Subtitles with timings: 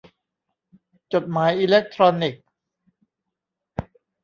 [1.13, 2.43] จดหมายอิเล็กทรอนิกส์